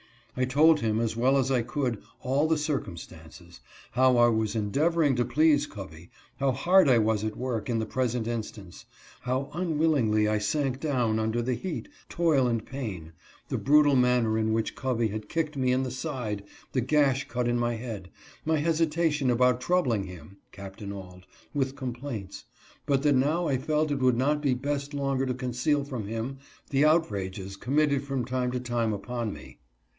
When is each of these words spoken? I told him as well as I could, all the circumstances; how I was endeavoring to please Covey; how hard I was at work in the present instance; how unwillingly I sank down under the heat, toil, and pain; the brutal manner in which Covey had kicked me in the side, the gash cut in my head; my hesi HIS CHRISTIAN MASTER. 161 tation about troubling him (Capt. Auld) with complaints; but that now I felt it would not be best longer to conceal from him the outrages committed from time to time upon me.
I 0.35 0.45
told 0.45 0.79
him 0.79 0.99
as 0.99 1.15
well 1.15 1.37
as 1.37 1.51
I 1.51 1.61
could, 1.61 2.01
all 2.21 2.47
the 2.47 2.57
circumstances; 2.57 3.59
how 3.91 4.17
I 4.17 4.29
was 4.29 4.55
endeavoring 4.55 5.15
to 5.17 5.25
please 5.25 5.67
Covey; 5.67 6.09
how 6.37 6.51
hard 6.53 6.87
I 6.89 6.97
was 6.97 7.23
at 7.23 7.37
work 7.37 7.69
in 7.69 7.77
the 7.77 7.85
present 7.85 8.25
instance; 8.27 8.85
how 9.23 9.51
unwillingly 9.53 10.27
I 10.27 10.39
sank 10.39 10.79
down 10.79 11.19
under 11.19 11.41
the 11.41 11.53
heat, 11.53 11.89
toil, 12.09 12.47
and 12.47 12.65
pain; 12.65 13.11
the 13.49 13.59
brutal 13.59 13.95
manner 13.95 14.39
in 14.39 14.53
which 14.53 14.73
Covey 14.75 15.09
had 15.09 15.29
kicked 15.29 15.55
me 15.55 15.71
in 15.71 15.83
the 15.83 15.91
side, 15.91 16.45
the 16.71 16.81
gash 16.81 17.27
cut 17.27 17.47
in 17.47 17.59
my 17.59 17.75
head; 17.75 18.09
my 18.43 18.55
hesi 18.55 18.57
HIS 18.87 18.93
CHRISTIAN 18.95 19.27
MASTER. 19.27 19.35
161 19.35 19.35
tation 19.35 19.35
about 19.35 19.61
troubling 19.61 20.03
him 20.05 20.37
(Capt. 20.51 20.81
Auld) 20.81 21.25
with 21.53 21.75
complaints; 21.75 22.45
but 22.87 23.03
that 23.03 23.13
now 23.15 23.47
I 23.47 23.57
felt 23.57 23.91
it 23.91 23.99
would 23.99 24.17
not 24.17 24.41
be 24.41 24.55
best 24.55 24.95
longer 24.95 25.27
to 25.27 25.33
conceal 25.35 25.83
from 25.83 26.07
him 26.07 26.39
the 26.71 26.85
outrages 26.85 27.55
committed 27.55 28.01
from 28.03 28.25
time 28.25 28.51
to 28.53 28.59
time 28.59 28.93
upon 28.93 29.31
me. 29.31 29.59